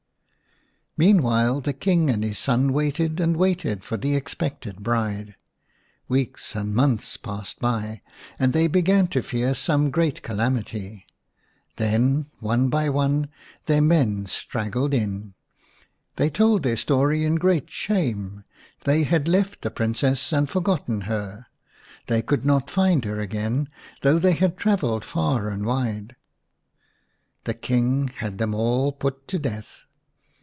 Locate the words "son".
2.37-2.73